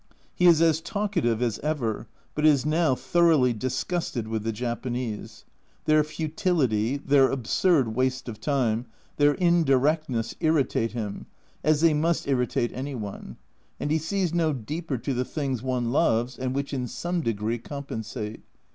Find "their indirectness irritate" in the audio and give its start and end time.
9.17-10.93